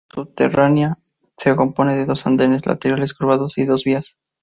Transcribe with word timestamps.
La 0.01 0.07
estación 0.07 0.25
subterránea 0.27 0.97
se 1.37 1.55
compone 1.55 1.95
de 1.95 2.07
dos 2.07 2.25
andenes 2.25 2.65
laterales 2.65 3.13
curvados 3.13 3.59
y 3.59 3.61
de 3.61 3.67
dos 3.67 3.83
vías. 3.83 4.17